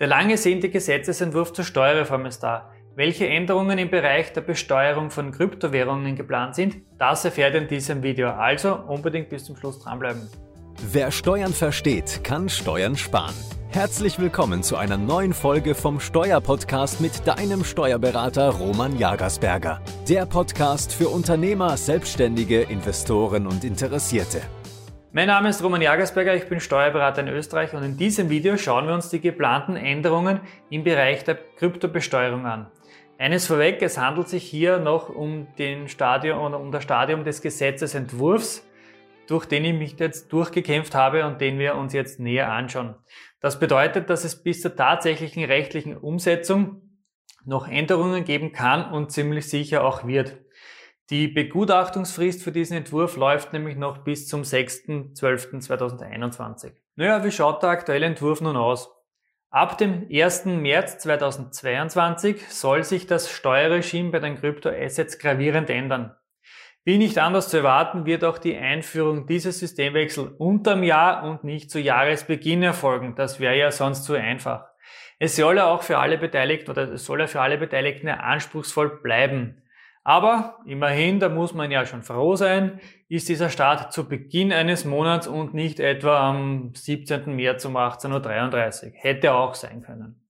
Der 0.00 0.08
lange 0.08 0.32
ersehnte 0.32 0.70
Gesetzesentwurf 0.70 1.52
zur 1.52 1.64
Steuerreform 1.64 2.26
ist 2.26 2.40
da. 2.42 2.72
Welche 2.96 3.28
Änderungen 3.28 3.78
im 3.78 3.90
Bereich 3.90 4.32
der 4.32 4.40
Besteuerung 4.40 5.10
von 5.10 5.30
Kryptowährungen 5.30 6.16
geplant 6.16 6.56
sind, 6.56 6.78
das 6.98 7.24
erfährt 7.24 7.54
ihr 7.54 7.62
in 7.62 7.68
diesem 7.68 8.02
Video. 8.02 8.30
Also 8.30 8.74
unbedingt 8.74 9.28
bis 9.28 9.44
zum 9.44 9.56
Schluss 9.56 9.78
dranbleiben. 9.78 10.28
Wer 10.90 11.12
Steuern 11.12 11.52
versteht, 11.52 12.24
kann 12.24 12.48
Steuern 12.48 12.96
sparen. 12.96 13.34
Herzlich 13.68 14.18
willkommen 14.18 14.64
zu 14.64 14.76
einer 14.76 14.96
neuen 14.96 15.32
Folge 15.32 15.76
vom 15.76 16.00
Steuerpodcast 16.00 17.00
mit 17.00 17.24
deinem 17.24 17.62
Steuerberater 17.62 18.50
Roman 18.50 18.98
Jagersberger. 18.98 19.80
Der 20.08 20.26
Podcast 20.26 20.92
für 20.92 21.08
Unternehmer, 21.08 21.76
Selbstständige, 21.76 22.62
Investoren 22.62 23.46
und 23.46 23.62
Interessierte. 23.62 24.42
Mein 25.16 25.28
Name 25.28 25.48
ist 25.48 25.62
Roman 25.62 25.80
Jagersberger, 25.80 26.34
ich 26.34 26.48
bin 26.48 26.58
Steuerberater 26.58 27.20
in 27.20 27.28
Österreich 27.28 27.72
und 27.72 27.84
in 27.84 27.96
diesem 27.96 28.30
Video 28.30 28.56
schauen 28.56 28.88
wir 28.88 28.94
uns 28.94 29.10
die 29.10 29.20
geplanten 29.20 29.76
Änderungen 29.76 30.40
im 30.70 30.82
Bereich 30.82 31.22
der 31.22 31.36
Kryptobesteuerung 31.36 32.46
an. 32.46 32.66
Eines 33.16 33.46
vorweg, 33.46 33.80
es 33.80 33.96
handelt 33.96 34.28
sich 34.28 34.42
hier 34.42 34.80
noch 34.80 35.10
um, 35.10 35.46
den 35.56 35.86
Stadium, 35.86 36.52
um 36.52 36.72
das 36.72 36.82
Stadium 36.82 37.22
des 37.22 37.42
Gesetzesentwurfs, 37.42 38.68
durch 39.28 39.46
den 39.46 39.64
ich 39.64 39.74
mich 39.74 39.96
jetzt 40.00 40.32
durchgekämpft 40.32 40.96
habe 40.96 41.24
und 41.26 41.40
den 41.40 41.60
wir 41.60 41.76
uns 41.76 41.92
jetzt 41.92 42.18
näher 42.18 42.50
anschauen. 42.50 42.96
Das 43.38 43.60
bedeutet, 43.60 44.10
dass 44.10 44.24
es 44.24 44.42
bis 44.42 44.62
zur 44.62 44.74
tatsächlichen 44.74 45.44
rechtlichen 45.44 45.96
Umsetzung 45.96 46.82
noch 47.44 47.68
Änderungen 47.68 48.24
geben 48.24 48.50
kann 48.50 48.90
und 48.90 49.12
ziemlich 49.12 49.48
sicher 49.48 49.84
auch 49.84 50.08
wird. 50.08 50.43
Die 51.10 51.28
Begutachtungsfrist 51.28 52.42
für 52.42 52.50
diesen 52.50 52.78
Entwurf 52.78 53.16
läuft 53.16 53.52
nämlich 53.52 53.76
noch 53.76 53.98
bis 53.98 54.26
zum 54.26 54.40
6.12.2021. 54.40 56.72
Naja, 56.96 57.22
wie 57.24 57.30
schaut 57.30 57.62
der 57.62 57.68
aktuelle 57.70 58.06
Entwurf 58.06 58.40
nun 58.40 58.56
aus? 58.56 58.90
Ab 59.50 59.76
dem 59.76 60.08
1. 60.10 60.46
März 60.46 60.98
2022 60.98 62.48
soll 62.48 62.84
sich 62.84 63.06
das 63.06 63.30
Steuerregime 63.30 64.10
bei 64.10 64.18
den 64.18 64.36
Kryptoassets 64.36 65.18
gravierend 65.18 65.68
ändern. 65.68 66.16
Wie 66.84 66.98
nicht 66.98 67.18
anders 67.18 67.50
zu 67.50 67.58
erwarten, 67.58 68.06
wird 68.06 68.24
auch 68.24 68.38
die 68.38 68.56
Einführung 68.56 69.26
dieser 69.26 69.52
Systemwechsel 69.52 70.34
unterm 70.38 70.82
Jahr 70.82 71.24
und 71.24 71.44
nicht 71.44 71.70
zu 71.70 71.80
Jahresbeginn 71.80 72.62
erfolgen. 72.62 73.14
Das 73.14 73.40
wäre 73.40 73.56
ja 73.56 73.70
sonst 73.70 74.04
zu 74.04 74.14
einfach. 74.14 74.68
Es 75.18 75.36
soll 75.36 75.56
ja 75.56 75.66
auch 75.66 75.82
für 75.82 75.98
alle 75.98 76.18
Beteiligten 76.18 76.70
oder 76.70 76.92
es 76.92 77.04
soll 77.04 77.20
ja 77.20 77.26
für 77.26 77.40
alle 77.40 77.58
Beteiligten 77.58 78.08
anspruchsvoll 78.08 79.00
bleiben. 79.02 79.62
Aber 80.06 80.58
immerhin, 80.66 81.18
da 81.18 81.30
muss 81.30 81.54
man 81.54 81.70
ja 81.70 81.86
schon 81.86 82.02
froh 82.02 82.36
sein, 82.36 82.78
ist 83.08 83.30
dieser 83.30 83.48
Start 83.48 83.90
zu 83.90 84.06
Beginn 84.06 84.52
eines 84.52 84.84
Monats 84.84 85.26
und 85.26 85.54
nicht 85.54 85.80
etwa 85.80 86.28
am 86.28 86.72
17. 86.74 87.34
März 87.34 87.64
um 87.64 87.78
18.33 87.78 88.84
Uhr. 88.84 88.92
Hätte 88.94 89.34
auch 89.34 89.54
sein 89.54 89.82
können. 89.82 90.20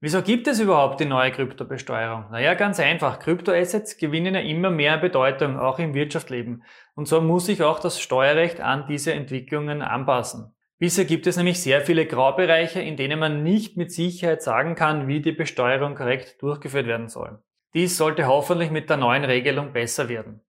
Wieso 0.00 0.20
gibt 0.20 0.46
es 0.46 0.60
überhaupt 0.60 1.00
die 1.00 1.06
neue 1.06 1.30
Kryptobesteuerung? 1.30 2.26
Naja, 2.30 2.52
ganz 2.52 2.78
einfach. 2.78 3.18
Kryptoassets 3.18 3.96
gewinnen 3.96 4.34
ja 4.34 4.42
immer 4.42 4.68
mehr 4.68 4.98
Bedeutung, 4.98 5.58
auch 5.58 5.78
im 5.78 5.94
Wirtschaftsleben. 5.94 6.62
Und 6.94 7.08
so 7.08 7.22
muss 7.22 7.46
sich 7.46 7.62
auch 7.62 7.80
das 7.80 7.98
Steuerrecht 7.98 8.60
an 8.60 8.84
diese 8.86 9.14
Entwicklungen 9.14 9.80
anpassen. 9.80 10.54
Bisher 10.78 11.06
gibt 11.06 11.26
es 11.26 11.38
nämlich 11.38 11.62
sehr 11.62 11.80
viele 11.80 12.04
Graubereiche, 12.04 12.82
in 12.82 12.98
denen 12.98 13.18
man 13.18 13.42
nicht 13.42 13.78
mit 13.78 13.90
Sicherheit 13.90 14.42
sagen 14.42 14.74
kann, 14.74 15.08
wie 15.08 15.22
die 15.22 15.32
Besteuerung 15.32 15.94
korrekt 15.94 16.42
durchgeführt 16.42 16.86
werden 16.86 17.08
soll. 17.08 17.38
Dies 17.74 17.96
sollte 17.96 18.26
hoffentlich 18.26 18.70
mit 18.70 18.88
der 18.88 18.96
neuen 18.96 19.24
Regelung 19.24 19.72
besser 19.72 20.08
werden. 20.08 20.40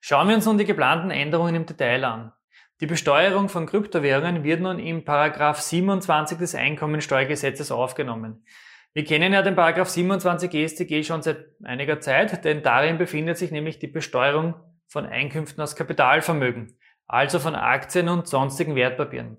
Schauen 0.00 0.28
wir 0.28 0.36
uns 0.36 0.46
nun 0.46 0.58
die 0.58 0.64
geplanten 0.64 1.10
Änderungen 1.10 1.56
im 1.56 1.66
Detail 1.66 2.04
an. 2.04 2.32
Die 2.80 2.86
Besteuerung 2.86 3.48
von 3.48 3.66
Kryptowährungen 3.66 4.44
wird 4.44 4.60
nun 4.60 4.78
im 4.78 5.04
Paragraph 5.04 5.60
27 5.60 6.38
des 6.38 6.54
Einkommensteuergesetzes 6.54 7.72
aufgenommen. 7.72 8.44
Wir 8.92 9.04
kennen 9.04 9.32
ja 9.32 9.42
den 9.42 9.56
Paragraph 9.56 9.88
27 9.88 10.54
EStG 10.54 11.02
schon 11.02 11.22
seit 11.22 11.46
einiger 11.64 12.00
Zeit, 12.00 12.44
denn 12.44 12.62
darin 12.62 12.98
befindet 12.98 13.38
sich 13.38 13.50
nämlich 13.50 13.78
die 13.78 13.88
Besteuerung 13.88 14.54
von 14.86 15.04
Einkünften 15.04 15.62
aus 15.62 15.74
Kapitalvermögen, 15.74 16.78
also 17.06 17.38
von 17.38 17.54
Aktien 17.54 18.08
und 18.08 18.28
sonstigen 18.28 18.76
Wertpapieren. 18.76 19.38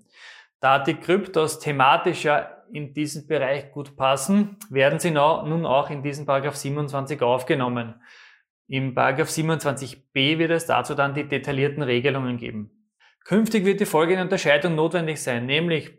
Da 0.60 0.78
die 0.78 0.94
Kryptos 0.94 1.58
thematisch 1.58 2.24
ja 2.24 2.57
in 2.72 2.94
diesen 2.94 3.26
Bereich 3.26 3.70
gut 3.72 3.96
passen, 3.96 4.56
werden 4.70 4.98
sie 4.98 5.10
nun 5.10 5.66
auch 5.66 5.90
in 5.90 6.02
diesen 6.02 6.26
Paragraph 6.26 6.56
27 6.56 7.22
aufgenommen. 7.22 7.94
Im 8.66 8.94
Paragraph 8.94 9.28
27b 9.28 10.38
wird 10.38 10.50
es 10.50 10.66
dazu 10.66 10.94
dann 10.94 11.14
die 11.14 11.26
detaillierten 11.26 11.82
Regelungen 11.82 12.36
geben. 12.36 12.70
Künftig 13.24 13.64
wird 13.64 13.80
die 13.80 13.86
folgende 13.86 14.22
Unterscheidung 14.22 14.74
notwendig 14.74 15.22
sein, 15.22 15.46
nämlich 15.46 15.90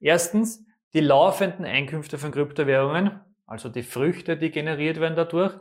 erstens 0.00 0.66
die 0.94 1.00
laufenden 1.00 1.64
Einkünfte 1.64 2.18
von 2.18 2.30
Kryptowährungen, 2.32 3.20
also 3.46 3.68
die 3.68 3.82
Früchte, 3.82 4.36
die 4.36 4.50
generiert 4.50 5.00
werden 5.00 5.16
dadurch, 5.16 5.54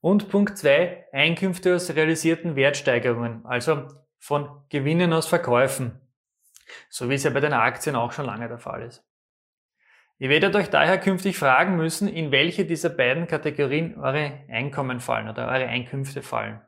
und 0.00 0.28
Punkt 0.28 0.58
zwei 0.58 1.06
Einkünfte 1.12 1.74
aus 1.74 1.94
realisierten 1.94 2.56
Wertsteigerungen, 2.56 3.44
also 3.46 3.88
von 4.18 4.48
Gewinnen 4.68 5.12
aus 5.12 5.26
Verkäufen, 5.26 6.00
so 6.88 7.08
wie 7.08 7.14
es 7.14 7.24
ja 7.24 7.30
bei 7.30 7.40
den 7.40 7.52
Aktien 7.52 7.96
auch 7.96 8.12
schon 8.12 8.26
lange 8.26 8.48
der 8.48 8.58
Fall 8.58 8.82
ist. 8.82 9.04
Ihr 10.18 10.28
werdet 10.28 10.54
euch 10.54 10.70
daher 10.70 10.98
künftig 10.98 11.36
fragen 11.36 11.76
müssen, 11.76 12.08
in 12.08 12.30
welche 12.30 12.64
dieser 12.64 12.88
beiden 12.88 13.26
Kategorien 13.26 13.98
eure 13.98 14.32
Einkommen 14.48 15.00
fallen 15.00 15.28
oder 15.28 15.48
eure 15.48 15.66
Einkünfte 15.66 16.22
fallen. 16.22 16.60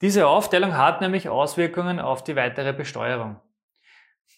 Diese 0.00 0.26
Aufteilung 0.26 0.76
hat 0.76 1.00
nämlich 1.00 1.28
Auswirkungen 1.28 2.00
auf 2.00 2.24
die 2.24 2.36
weitere 2.36 2.72
Besteuerung. 2.72 3.40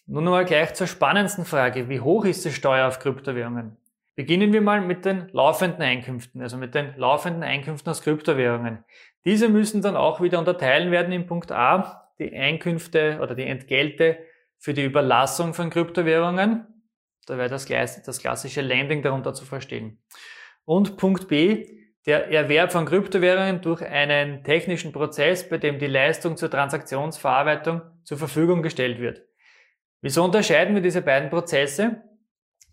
Nun 0.05 0.27
einmal 0.27 0.45
gleich 0.45 0.73
zur 0.73 0.87
spannendsten 0.87 1.45
Frage. 1.45 1.89
Wie 1.89 1.99
hoch 1.99 2.25
ist 2.25 2.45
die 2.45 2.51
Steuer 2.51 2.87
auf 2.87 2.99
Kryptowährungen? 2.99 3.77
Beginnen 4.15 4.53
wir 4.53 4.61
mal 4.61 4.81
mit 4.81 5.05
den 5.05 5.29
laufenden 5.31 5.81
Einkünften, 5.81 6.41
also 6.41 6.57
mit 6.57 6.75
den 6.75 6.93
laufenden 6.97 7.43
Einkünften 7.43 7.89
aus 7.89 8.01
Kryptowährungen. 8.01 8.83
Diese 9.25 9.49
müssen 9.49 9.81
dann 9.81 9.95
auch 9.95 10.21
wieder 10.21 10.37
unterteilen 10.37 10.91
werden 10.91 11.13
in 11.13 11.27
Punkt 11.27 11.51
A, 11.51 12.09
die 12.19 12.35
Einkünfte 12.35 13.19
oder 13.21 13.35
die 13.35 13.45
Entgelte 13.45 14.17
für 14.57 14.73
die 14.73 14.83
Überlassung 14.83 15.53
von 15.53 15.69
Kryptowährungen 15.69 16.67
da 17.31 17.37
wäre 17.37 17.49
das, 17.49 17.65
das 17.65 18.19
klassische 18.19 18.61
Landing 18.61 19.01
darunter 19.01 19.33
zu 19.33 19.45
verstehen. 19.45 20.03
Und 20.65 20.97
Punkt 20.97 21.29
B, 21.29 21.65
der 22.05 22.29
Erwerb 22.29 22.73
von 22.73 22.85
Kryptowährungen 22.85 23.61
durch 23.61 23.81
einen 23.81 24.43
technischen 24.43 24.91
Prozess, 24.91 25.47
bei 25.47 25.57
dem 25.57 25.79
die 25.79 25.87
Leistung 25.87 26.35
zur 26.35 26.51
Transaktionsverarbeitung 26.51 27.81
zur 28.03 28.17
Verfügung 28.17 28.61
gestellt 28.61 28.99
wird. 28.99 29.21
Wieso 30.01 30.23
unterscheiden 30.23 30.75
wir 30.75 30.81
diese 30.81 31.01
beiden 31.01 31.29
Prozesse? 31.29 32.03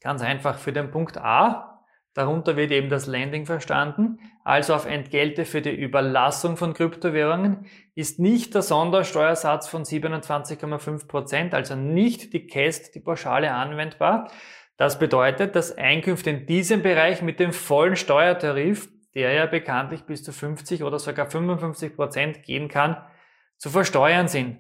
Ganz 0.01 0.23
einfach 0.23 0.59
für 0.59 0.73
den 0.73 0.91
Punkt 0.91 1.19
A 1.19 1.78
Darunter 2.19 2.57
wird 2.57 2.73
eben 2.73 2.89
das 2.89 3.07
Landing 3.07 3.47
verstanden, 3.47 4.19
also 4.43 4.75
auf 4.75 4.87
Entgelte 4.87 5.45
für 5.45 5.63
die 5.63 5.71
Überlassung 5.71 6.57
von 6.57 6.75
Kryptowährungen, 6.75 7.67
ist 7.95 8.19
nicht 8.19 8.57
der 8.57 8.63
Sondersteuersatz 8.63 9.69
von 9.69 9.85
27,5%, 9.85 11.55
also 11.55 11.77
nicht 11.77 12.33
die 12.33 12.49
KEST, 12.49 12.97
die 12.97 13.01
Pauschale 13.01 13.55
anwendbar. 13.55 14.33
Das 14.77 14.99
bedeutet, 14.99 15.55
dass 15.55 15.79
Einkünfte 15.79 16.31
in 16.31 16.47
diesem 16.47 16.83
Bereich 16.83 17.23
mit 17.23 17.39
dem 17.39 17.53
vollen 17.53 17.95
Steuertarif, 17.95 18.89
der 19.15 19.31
ja 19.31 19.47
bekanntlich 19.47 20.03
bis 20.03 20.25
zu 20.25 20.33
50 20.33 20.83
oder 20.83 20.99
sogar 20.99 21.29
55% 21.29 22.41
gehen 22.41 22.67
kann, 22.67 22.97
zu 23.59 23.71
versteuern 23.71 24.27
sind. 24.27 24.59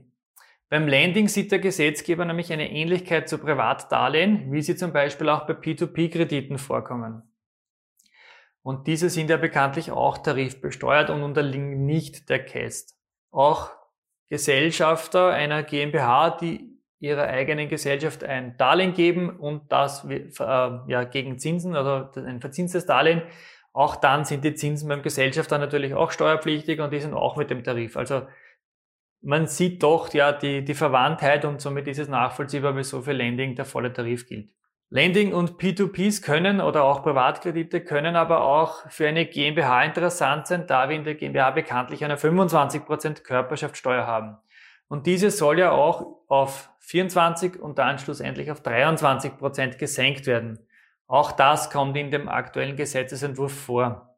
Beim 0.69 0.87
Landing 0.87 1.27
sieht 1.27 1.51
der 1.51 1.59
Gesetzgeber 1.59 2.25
nämlich 2.25 2.53
eine 2.53 2.71
Ähnlichkeit 2.71 3.29
zu 3.29 3.39
Privatdarlehen, 3.39 4.53
wie 4.53 4.63
sie 4.63 4.77
zum 4.77 4.93
Beispiel 4.93 5.29
auch 5.29 5.45
bei 5.45 5.55
P2P-Krediten 5.55 6.59
vorkommen. 6.59 7.28
Und 8.69 8.87
diese 8.87 9.09
sind 9.09 9.31
ja 9.31 9.39
bekanntlich 9.39 9.93
auch 9.93 10.19
tarifbesteuert 10.19 11.09
und 11.09 11.23
unterliegen 11.23 11.87
nicht 11.87 12.29
der 12.29 12.45
KEST. 12.45 12.95
Auch 13.31 13.71
Gesellschafter 14.29 15.31
einer 15.31 15.62
GmbH, 15.62 16.37
die 16.37 16.78
ihrer 16.99 17.28
eigenen 17.28 17.71
Gesellschaft 17.71 18.25
ein 18.25 18.59
Darlehen 18.59 18.93
geben 18.93 19.31
und 19.31 19.73
das 19.73 20.05
äh, 20.05 20.28
ja, 20.39 21.05
gegen 21.05 21.39
Zinsen, 21.39 21.75
also 21.77 22.11
ein 22.21 22.43
verzinstes 22.43 22.84
Darlehen, 22.84 23.22
auch 23.72 23.97
dann 23.97 24.27
sind 24.27 24.45
die 24.45 24.53
Zinsen 24.53 24.87
beim 24.91 25.01
Gesellschafter 25.01 25.57
natürlich 25.57 25.95
auch 25.95 26.10
steuerpflichtig 26.10 26.78
und 26.83 26.92
die 26.92 27.01
sind 27.01 27.15
auch 27.15 27.39
mit 27.39 27.48
dem 27.48 27.65
Tarif. 27.65 27.97
Also 27.97 28.27
man 29.22 29.47
sieht 29.47 29.83
doch 29.83 30.13
ja 30.13 30.31
die, 30.33 30.63
die 30.63 30.75
Verwandtheit 30.75 31.47
und 31.47 31.63
somit 31.63 31.89
ist 31.89 32.01
es 32.01 32.09
nachvollziehbar, 32.09 32.77
wieso 32.77 33.01
für 33.01 33.13
Lending 33.13 33.54
der 33.54 33.65
volle 33.65 33.95
Tarif 33.95 34.27
gilt. 34.27 34.58
Lending 34.91 35.35
und 35.35 35.61
P2Ps 35.61 36.23
können 36.23 36.63
oder 36.63 36.85
auch 36.85 37.03
Privatkredite 37.03 37.83
können 37.83 38.17
aber 38.17 38.43
auch 38.43 38.91
für 38.91 39.07
eine 39.07 39.27
GmbH 39.27 39.85
interessant 39.85 40.47
sein, 40.47 40.67
da 40.67 40.89
wir 40.89 40.97
in 40.97 41.05
der 41.05 41.15
GmbH 41.15 41.51
bekanntlich 41.51 42.05
eine 42.05 42.17
25% 42.17 43.23
Körperschaftssteuer 43.23 44.07
haben. 44.07 44.39
Und 44.89 45.07
diese 45.07 45.31
soll 45.31 45.59
ja 45.59 45.73
auch 45.73 46.23
auf 46.29 46.71
24 46.81 47.61
und 47.61 47.79
dann 47.79 47.99
schlussendlich 47.99 48.51
auf 48.51 48.63
23% 48.63 49.77
gesenkt 49.77 50.27
werden. 50.27 50.59
Auch 51.07 51.33
das 51.33 51.69
kommt 51.69 51.95
in 51.99 52.11
dem 52.11 52.29
aktuellen 52.29 52.77
Gesetzesentwurf 52.77 53.53
vor. 53.53 54.17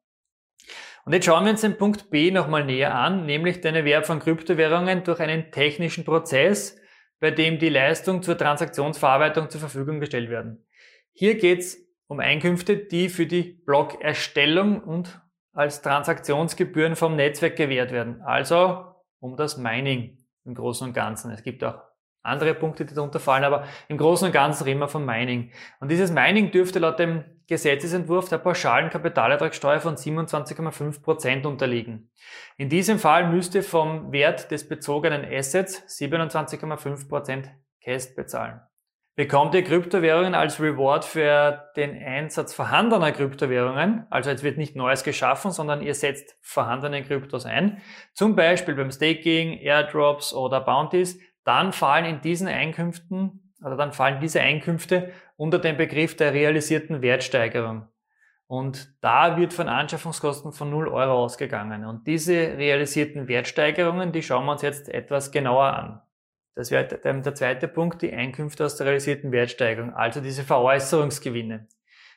Und 1.04 1.12
jetzt 1.12 1.26
schauen 1.26 1.44
wir 1.44 1.50
uns 1.50 1.62
den 1.62 1.78
Punkt 1.78 2.10
B 2.10 2.30
nochmal 2.30 2.64
näher 2.64 2.94
an, 2.94 3.26
nämlich 3.26 3.60
den 3.60 3.74
Erwerb 3.74 4.06
von 4.06 4.20
Kryptowährungen 4.20 5.02
durch 5.02 5.18
einen 5.18 5.50
technischen 5.50 6.04
Prozess, 6.04 6.79
bei 7.20 7.30
dem 7.30 7.58
die 7.58 7.68
Leistung 7.68 8.22
zur 8.22 8.36
Transaktionsverarbeitung 8.36 9.50
zur 9.50 9.60
Verfügung 9.60 10.00
gestellt 10.00 10.30
werden. 10.30 10.66
Hier 11.12 11.36
geht 11.36 11.60
es 11.60 11.78
um 12.06 12.18
Einkünfte, 12.18 12.76
die 12.76 13.08
für 13.08 13.26
die 13.26 13.62
Blockerstellung 13.64 14.82
und 14.82 15.20
als 15.52 15.82
Transaktionsgebühren 15.82 16.96
vom 16.96 17.16
Netzwerk 17.16 17.56
gewährt 17.56 17.92
werden. 17.92 18.22
Also 18.22 18.86
um 19.20 19.36
das 19.36 19.58
Mining 19.58 20.18
im 20.44 20.54
Großen 20.54 20.88
und 20.88 20.94
Ganzen. 20.94 21.30
Es 21.30 21.42
gibt 21.42 21.62
auch 21.62 21.78
andere 22.22 22.54
Punkte, 22.54 22.84
die 22.84 22.94
darunter 22.94 23.20
fallen, 23.20 23.44
aber 23.44 23.64
im 23.88 23.96
Großen 23.96 24.26
und 24.26 24.32
Ganzen 24.32 24.64
reden 24.64 24.80
wir 24.80 24.88
von 24.88 25.04
Mining. 25.04 25.52
Und 25.80 25.90
dieses 25.90 26.10
Mining 26.10 26.50
dürfte 26.50 26.78
laut 26.78 26.98
dem 26.98 27.24
Gesetzesentwurf 27.50 28.28
der 28.28 28.38
pauschalen 28.38 28.90
Kapitalertragssteuer 28.90 29.80
von 29.80 29.96
27,5 29.96 31.02
Prozent 31.02 31.46
unterliegen. 31.46 32.12
In 32.56 32.68
diesem 32.68 33.00
Fall 33.00 33.28
müsste 33.28 33.64
vom 33.64 34.12
Wert 34.12 34.52
des 34.52 34.68
bezogenen 34.68 35.24
Assets 35.24 35.82
27,5 35.88 37.08
Prozent 37.08 37.50
Cash 37.82 38.14
bezahlen. 38.14 38.60
Bekommt 39.16 39.56
ihr 39.56 39.64
Kryptowährungen 39.64 40.36
als 40.36 40.60
Reward 40.60 41.04
für 41.04 41.72
den 41.74 42.00
Einsatz 42.00 42.54
vorhandener 42.54 43.10
Kryptowährungen, 43.10 44.06
also 44.10 44.30
jetzt 44.30 44.44
wird 44.44 44.56
nicht 44.56 44.76
Neues 44.76 45.02
geschaffen, 45.02 45.50
sondern 45.50 45.82
ihr 45.82 45.96
setzt 45.96 46.36
vorhandene 46.42 47.02
Kryptos 47.02 47.46
ein, 47.46 47.82
zum 48.14 48.36
Beispiel 48.36 48.76
beim 48.76 48.92
Staking, 48.92 49.58
Airdrops 49.58 50.32
oder 50.32 50.60
Bounties, 50.60 51.18
dann 51.42 51.72
fallen 51.72 52.04
in 52.04 52.20
diesen 52.20 52.46
Einkünften 52.46 53.49
oder 53.64 53.76
dann 53.76 53.92
fallen 53.92 54.20
diese 54.20 54.40
Einkünfte 54.40 55.12
unter 55.36 55.58
den 55.58 55.76
Begriff 55.76 56.16
der 56.16 56.32
realisierten 56.32 57.02
Wertsteigerung. 57.02 57.88
Und 58.46 58.92
da 59.00 59.36
wird 59.36 59.52
von 59.52 59.68
Anschaffungskosten 59.68 60.52
von 60.52 60.70
0 60.70 60.88
Euro 60.88 61.22
ausgegangen. 61.24 61.84
Und 61.84 62.06
diese 62.06 62.34
realisierten 62.34 63.28
Wertsteigerungen, 63.28 64.10
die 64.10 64.22
schauen 64.22 64.44
wir 64.46 64.52
uns 64.52 64.62
jetzt 64.62 64.88
etwas 64.88 65.30
genauer 65.30 65.66
an. 65.66 66.02
Das 66.56 66.72
wäre 66.72 66.84
der 66.84 67.34
zweite 67.34 67.68
Punkt, 67.68 68.02
die 68.02 68.12
Einkünfte 68.12 68.64
aus 68.64 68.76
der 68.76 68.86
realisierten 68.86 69.30
Wertsteigerung, 69.30 69.94
also 69.94 70.20
diese 70.20 70.42
Veräußerungsgewinne. 70.42 71.68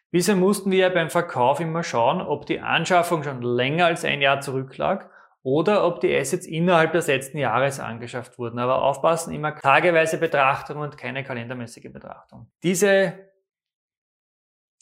Bisher 0.10 0.36
mussten 0.36 0.72
wir 0.72 0.80
ja 0.80 0.90
beim 0.90 1.10
Verkauf 1.10 1.60
immer 1.60 1.84
schauen, 1.84 2.20
ob 2.20 2.46
die 2.46 2.60
Anschaffung 2.60 3.24
schon 3.24 3.42
länger 3.42 3.86
als 3.86 4.04
ein 4.04 4.22
Jahr 4.22 4.42
zurücklag 4.42 5.10
oder 5.44 5.86
ob 5.86 6.00
die 6.00 6.16
Assets 6.16 6.48
innerhalb 6.48 6.94
des 6.94 7.08
letzten 7.08 7.38
Jahres 7.38 7.80
angeschafft 7.80 8.40
wurden. 8.40 8.60
Aber 8.60 8.82
aufpassen, 8.82 9.34
immer 9.34 9.56
tageweise 9.56 10.18
Betrachtung 10.18 10.78
und 10.78 10.98
keine 10.98 11.24
kalendermäßige 11.24 11.92
Betrachtung. 11.92 12.50
Diese 12.64 13.30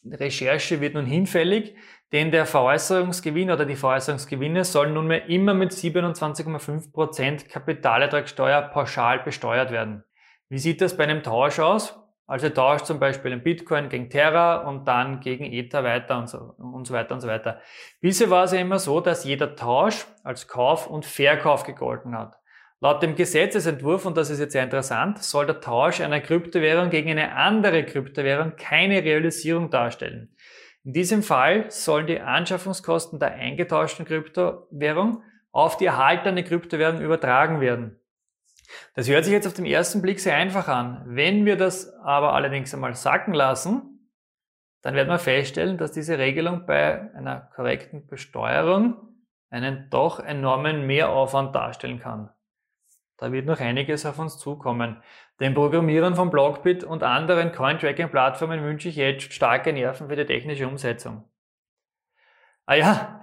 Recherche 0.06 0.81
wird 0.81 0.94
nun 0.94 1.06
hinfällig, 1.06 1.75
denn 2.12 2.31
der 2.31 2.46
Veräußerungsgewinn 2.46 3.52
oder 3.52 3.66
die 3.66 3.75
Veräußerungsgewinne 3.75 4.63
sollen 4.63 4.94
nunmehr 4.94 5.28
immer 5.28 5.54
mit 5.54 5.72
27,5% 5.72 7.48
Kapitalertragssteuer 7.48 8.62
pauschal 8.63 9.19
besteuert 9.19 9.72
werden. 9.72 10.04
Wie 10.50 10.60
sieht 10.60 10.81
das 10.81 10.98
bei 10.98 11.04
einem 11.04 11.24
Tausch 11.24 11.60
aus? 11.60 12.00
Also 12.31 12.48
tauscht 12.48 12.86
zum 12.86 12.98
Beispiel 12.98 13.33
ein 13.33 13.44
Bitcoin 13.44 13.89
gegen 13.89 14.10
Terra 14.10 14.62
und 14.62 14.88
dann 14.88 15.19
gegen 15.19 15.44
Ether 15.44 15.83
weiter 15.83 16.18
und 16.18 16.30
so, 16.30 16.56
und 16.57 16.88
so 16.88 16.94
weiter 16.94 17.13
und 17.13 17.19
so 17.19 17.28
weiter. 17.28 17.60
Bisher 18.00 18.30
war 18.30 18.45
es 18.45 18.54
ja 18.54 18.60
immer 18.60 18.80
so, 18.80 19.01
dass 19.01 19.25
jeder 19.25 19.57
Tausch 19.57 20.06
als 20.24 20.48
Kauf 20.48 20.88
und 20.88 21.06
Verkauf 21.06 21.66
gegolten 21.66 22.18
hat. 22.18 22.38
Laut 22.80 23.04
dem 23.04 23.16
Gesetzesentwurf, 23.16 24.06
und 24.06 24.16
das 24.16 24.30
ist 24.30 24.39
jetzt 24.39 24.54
sehr 24.54 24.63
interessant, 24.63 25.22
soll 25.22 25.45
der 25.45 25.60
Tausch 25.60 26.00
einer 26.00 26.22
Kryptowährung 26.22 26.89
gegen 26.89 27.10
eine 27.10 27.36
andere 27.36 27.83
Kryptowährung 27.83 28.56
keine 28.56 29.04
Realisierung 29.04 29.69
darstellen. 29.69 30.34
In 30.86 30.94
diesem 30.94 31.24
Fall 31.24 31.69
sollen 31.69 32.07
die 32.07 32.22
Anschaffungskosten 32.22 33.19
der 33.19 33.34
eingetauschten 33.34 34.06
Kryptowährung 34.06 35.22
auf 35.51 35.75
die 35.75 35.88
erhaltene 35.88 36.45
Kryptowährung 36.45 37.01
übertragen 37.01 37.60
werden. 37.60 38.00
Das 38.96 39.08
hört 39.08 39.26
sich 39.26 39.34
jetzt 39.34 39.48
auf 39.48 39.54
den 39.54 39.66
ersten 39.66 40.02
Blick 40.02 40.20
sehr 40.20 40.36
einfach 40.36 40.68
an. 40.68 41.04
Wenn 41.06 41.46
wir 41.46 41.58
das 41.58 41.94
aber 42.04 42.34
allerdings 42.34 42.74
einmal 42.74 42.96
sacken 42.96 43.34
lassen, 43.34 43.92
dann 44.82 44.96
werden 44.96 45.10
wir 45.10 45.20
feststellen, 45.20 45.78
dass 45.78 45.92
diese 45.92 46.18
Regelung 46.18 46.66
bei 46.66 47.14
einer 47.14 47.50
korrekten 47.56 48.08
Besteuerung 48.08 48.96
einen 49.50 49.90
doch 49.90 50.20
enormen 50.20 50.88
Mehraufwand 50.88 51.54
darstellen 51.54 52.00
kann. 52.00 52.30
Da 53.18 53.32
wird 53.32 53.46
noch 53.46 53.60
einiges 53.60 54.06
auf 54.08 54.18
uns 54.18 54.40
zukommen. 54.40 55.04
Den 55.40 55.54
Programmierern 55.54 56.16
von 56.16 56.32
Blockbit 56.32 56.84
und 56.84 57.04
anderen 57.04 57.52
Coin-Tracking-Plattformen 57.52 58.64
wünsche 58.64 58.90
ich 58.90 58.96
jetzt 58.96 59.32
starke 59.34 59.72
Nerven 59.74 60.08
für 60.08 60.16
die 60.16 60.26
technische 60.26 60.68
Umsetzung. 60.68 61.30
Ah 62.66 62.76
ja, 62.76 63.22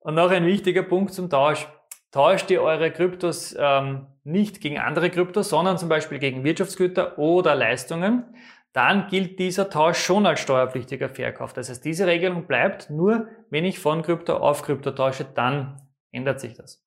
und 0.00 0.14
noch 0.14 0.30
ein 0.30 0.44
wichtiger 0.44 0.82
Punkt 0.82 1.14
zum 1.14 1.30
Tausch. 1.30 1.66
Tauscht 2.10 2.50
ihr 2.50 2.62
eure 2.62 2.90
Kryptos 2.90 3.56
ähm, 3.58 4.06
nicht 4.28 4.60
gegen 4.60 4.78
andere 4.78 5.10
Kryptos, 5.10 5.48
sondern 5.48 5.78
zum 5.78 5.88
Beispiel 5.88 6.18
gegen 6.18 6.44
Wirtschaftsgüter 6.44 7.18
oder 7.18 7.54
Leistungen, 7.54 8.24
dann 8.72 9.08
gilt 9.08 9.38
dieser 9.38 9.70
Tausch 9.70 9.98
schon 9.98 10.26
als 10.26 10.40
steuerpflichtiger 10.40 11.08
Verkauf. 11.08 11.52
Das 11.52 11.68
heißt, 11.68 11.84
diese 11.84 12.06
Regelung 12.06 12.46
bleibt 12.46 12.90
nur, 12.90 13.28
wenn 13.50 13.64
ich 13.64 13.78
von 13.78 14.02
Krypto 14.02 14.36
auf 14.36 14.62
Krypto 14.62 14.92
tausche, 14.92 15.24
dann 15.24 15.80
ändert 16.12 16.40
sich 16.40 16.54
das. 16.54 16.84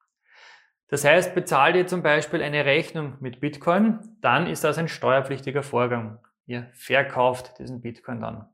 Das 0.88 1.05
heißt, 1.05 1.33
bezahlt 1.35 1.75
ihr 1.75 1.88
zum 1.88 2.03
Beispiel 2.03 2.43
eine 2.43 2.65
Rechnung 2.65 3.15
mit 3.19 3.39
Bitcoin, 3.39 3.99
dann 4.21 4.45
ist 4.47 4.63
das 4.63 4.77
ein 4.77 4.88
steuerpflichtiger 4.88 5.63
Vorgang. 5.63 6.19
Ihr 6.45 6.69
verkauft 6.73 7.59
diesen 7.59 7.81
Bitcoin 7.81 8.19
dann. 8.19 8.45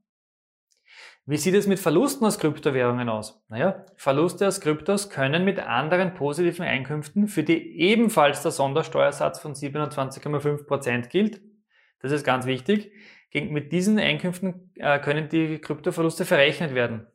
Wie 1.29 1.35
sieht 1.35 1.55
es 1.55 1.67
mit 1.67 1.77
Verlusten 1.77 2.25
aus 2.25 2.39
Kryptowährungen 2.39 3.09
aus? 3.09 3.43
Naja, 3.49 3.85
Verluste 3.97 4.47
aus 4.47 4.61
Kryptos 4.61 5.09
können 5.09 5.43
mit 5.43 5.59
anderen 5.59 6.13
positiven 6.13 6.65
Einkünften, 6.65 7.27
für 7.27 7.43
die 7.43 7.81
ebenfalls 7.81 8.43
der 8.43 8.51
Sondersteuersatz 8.51 9.41
von 9.41 9.53
27,5% 9.53 11.09
gilt, 11.09 11.41
das 11.99 12.13
ist 12.13 12.23
ganz 12.23 12.45
wichtig, 12.45 12.93
mit 13.33 13.73
diesen 13.73 13.99
Einkünften 13.99 14.71
äh, 14.75 14.99
können 14.99 15.27
die 15.27 15.59
Kryptoverluste 15.59 16.23
verrechnet 16.23 16.73
werden. 16.73 17.07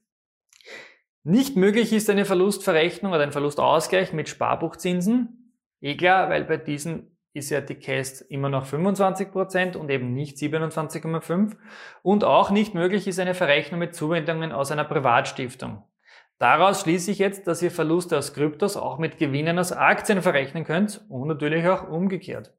Nicht 1.24 1.56
möglich 1.56 1.90
ist 1.94 2.10
eine 2.10 2.26
Verlustverrechnung 2.26 3.12
oder 3.12 3.22
ein 3.22 3.32
Verlustausgleich 3.32 4.12
mit 4.12 4.28
Sparbuchzinsen. 4.28 5.54
Eh 5.80 5.96
klar, 5.96 6.28
weil 6.28 6.44
bei 6.44 6.58
diesen 6.58 7.11
ist 7.34 7.50
ja 7.50 7.60
die 7.60 7.76
Cast 7.76 8.22
immer 8.30 8.48
noch 8.48 8.66
25% 8.66 9.76
und 9.76 9.90
eben 9.90 10.12
nicht 10.12 10.36
27,5%. 10.36 11.56
Und 12.02 12.24
auch 12.24 12.50
nicht 12.50 12.74
möglich 12.74 13.08
ist 13.08 13.18
eine 13.18 13.34
Verrechnung 13.34 13.80
mit 13.80 13.94
Zuwendungen 13.94 14.52
aus 14.52 14.70
einer 14.70 14.84
Privatstiftung. 14.84 15.82
Daraus 16.38 16.82
schließe 16.82 17.10
ich 17.10 17.18
jetzt, 17.18 17.46
dass 17.46 17.62
ihr 17.62 17.70
Verluste 17.70 18.18
aus 18.18 18.34
Kryptos 18.34 18.76
auch 18.76 18.98
mit 18.98 19.16
Gewinnen 19.16 19.58
aus 19.58 19.72
Aktien 19.72 20.22
verrechnen 20.22 20.64
könnt 20.64 21.04
und 21.08 21.28
natürlich 21.28 21.66
auch 21.68 21.88
umgekehrt. 21.88 22.52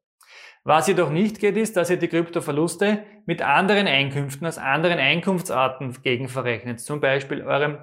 Was 0.63 0.87
jedoch 0.87 1.09
nicht 1.09 1.39
geht, 1.39 1.57
ist, 1.57 1.75
dass 1.75 1.89
ihr 1.89 1.97
die 1.97 2.07
Kryptoverluste 2.07 3.03
mit 3.25 3.41
anderen 3.41 3.85
Einkünften 3.85 4.47
aus 4.47 4.57
anderen 4.57 4.97
Einkunftsarten 4.97 6.01
gegenverrechnet. 6.01 6.79
Zum 6.79 7.01
Beispiel 7.01 7.41
eurem 7.41 7.79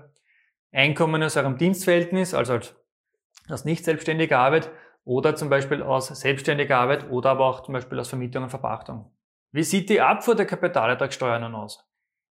Einkommen 0.73 1.23
aus 1.23 1.37
eurem 1.37 1.59
Dienstverhältnis, 1.59 2.33
also 2.33 2.59
als 3.49 3.65
nicht 3.67 3.85
selbstständige 3.85 4.39
Arbeit 4.39 4.71
oder 5.05 5.35
zum 5.35 5.49
Beispiel 5.49 5.83
aus 5.83 6.09
selbstständiger 6.09 6.79
Arbeit 6.79 7.11
oder 7.11 7.31
aber 7.31 7.47
auch 7.47 7.63
zum 7.63 7.75
Beispiel 7.75 7.99
aus 7.99 8.09
Vermietung 8.09 8.45
und 8.45 8.51
Verpachtung. 8.51 9.11
Wie 9.53 9.63
sieht 9.63 9.89
die 9.91 10.01
Abfuhr 10.01 10.37
der 10.37 10.47
Kapitalertragssteuer 10.47 11.39
nun 11.39 11.55
aus? 11.55 11.85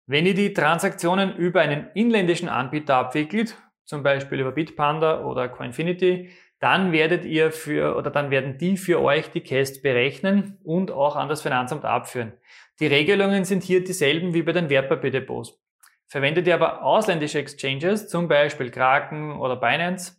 Wenn 0.06 0.24
ihr 0.24 0.34
die 0.34 0.52
Transaktionen 0.52 1.36
über 1.36 1.60
einen 1.60 1.88
inländischen 1.94 2.48
Anbieter 2.48 2.96
abwickelt, 2.96 3.56
zum 3.84 4.02
Beispiel 4.02 4.40
über 4.40 4.52
Bitpanda 4.52 5.24
oder 5.24 5.48
Coinfinity, 5.48 6.30
dann 6.60 6.92
werdet 6.92 7.24
ihr 7.24 7.52
für 7.52 7.96
oder 7.96 8.10
dann 8.10 8.30
werden 8.30 8.58
die 8.58 8.76
für 8.76 9.00
euch 9.00 9.30
die 9.30 9.42
Cast 9.42 9.82
berechnen 9.82 10.58
und 10.64 10.90
auch 10.90 11.16
an 11.16 11.28
das 11.28 11.42
Finanzamt 11.42 11.84
abführen. 11.84 12.32
Die 12.80 12.86
Regelungen 12.86 13.44
sind 13.44 13.62
hier 13.62 13.82
dieselben 13.82 14.34
wie 14.34 14.42
bei 14.42 14.52
den 14.52 14.70
Wertpapierdepots. 14.70 15.60
Verwendet 16.06 16.46
ihr 16.46 16.54
aber 16.54 16.82
ausländische 16.82 17.38
Exchanges, 17.38 18.08
zum 18.08 18.28
Beispiel 18.28 18.70
Kraken 18.70 19.38
oder 19.38 19.56
Binance, 19.56 20.17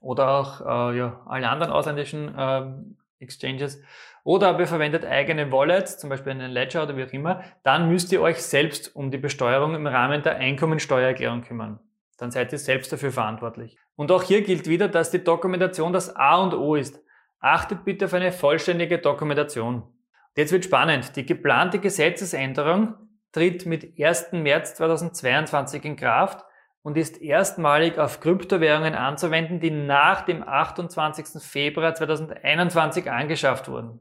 oder 0.00 0.28
auch 0.30 0.60
äh, 0.60 0.98
ja, 0.98 1.20
alle 1.26 1.48
anderen 1.48 1.72
ausländischen 1.72 2.34
ähm, 2.36 2.96
Exchanges 3.18 3.80
oder 4.22 4.48
aber 4.48 4.60
ihr 4.60 4.66
verwendet 4.66 5.04
eigene 5.04 5.50
Wallets, 5.50 5.98
zum 5.98 6.10
Beispiel 6.10 6.32
einen 6.32 6.50
Ledger 6.50 6.82
oder 6.82 6.96
wie 6.96 7.04
auch 7.04 7.12
immer, 7.12 7.42
dann 7.62 7.88
müsst 7.88 8.12
ihr 8.12 8.20
euch 8.20 8.42
selbst 8.42 8.94
um 8.94 9.10
die 9.10 9.18
Besteuerung 9.18 9.74
im 9.74 9.86
Rahmen 9.86 10.22
der 10.22 10.36
Einkommensteuererklärung 10.36 11.42
kümmern. 11.42 11.80
Dann 12.18 12.30
seid 12.30 12.52
ihr 12.52 12.58
selbst 12.58 12.92
dafür 12.92 13.12
verantwortlich. 13.12 13.78
Und 13.96 14.12
auch 14.12 14.22
hier 14.22 14.42
gilt 14.42 14.68
wieder, 14.68 14.88
dass 14.88 15.10
die 15.10 15.24
Dokumentation 15.24 15.92
das 15.92 16.14
A 16.14 16.36
und 16.36 16.54
O 16.54 16.74
ist. 16.74 17.02
Achtet 17.38 17.84
bitte 17.84 18.04
auf 18.04 18.14
eine 18.14 18.32
vollständige 18.32 18.98
Dokumentation. 18.98 19.84
Jetzt 20.36 20.52
wird 20.52 20.66
spannend. 20.66 21.16
Die 21.16 21.24
geplante 21.24 21.78
Gesetzesänderung 21.78 22.94
tritt 23.32 23.64
mit 23.64 23.98
1. 23.98 24.32
März 24.32 24.74
2022 24.74 25.84
in 25.84 25.96
Kraft 25.96 26.44
und 26.82 26.96
ist 26.96 27.20
erstmalig 27.20 27.98
auf 27.98 28.20
Kryptowährungen 28.20 28.94
anzuwenden, 28.94 29.60
die 29.60 29.70
nach 29.70 30.22
dem 30.22 30.46
28. 30.46 31.42
Februar 31.42 31.94
2021 31.94 33.10
angeschafft 33.10 33.68
wurden. 33.68 34.00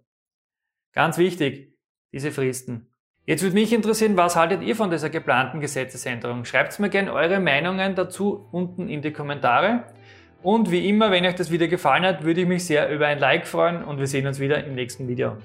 Ganz 0.94 1.18
wichtig, 1.18 1.74
diese 2.12 2.32
Fristen. 2.32 2.88
Jetzt 3.26 3.44
würde 3.44 3.54
mich 3.54 3.72
interessieren, 3.74 4.18
was 4.18 4.36
haltet 4.36 4.64
ihr 4.64 4.76
von 4.76 4.90
dieser 4.90 5.10
geplanten 5.10 5.60
Gesetzesänderung? 5.60 6.46
Schreibt 6.46 6.80
mir 6.80 6.90
gerne 6.90 7.14
eure 7.14 7.40
Meinungen 7.40 7.94
dazu 7.94 8.50
unten 8.52 8.90
in 8.90 9.02
die 9.02 9.12
Kommentare. 9.12 9.84
Und 10.42 10.72
wie 10.72 10.88
immer, 10.88 11.12
wenn 11.12 11.26
euch 11.26 11.36
das 11.36 11.52
Video 11.52 11.68
gefallen 11.68 12.04
hat, 12.06 12.24
würde 12.24 12.42
ich 12.42 12.48
mich 12.48 12.66
sehr 12.66 12.90
über 12.90 13.08
ein 13.08 13.20
Like 13.20 13.46
freuen 13.46 13.84
und 13.84 14.00
wir 14.00 14.08
sehen 14.08 14.26
uns 14.26 14.40
wieder 14.40 14.64
im 14.64 14.74
nächsten 14.74 15.08
Video. 15.08 15.38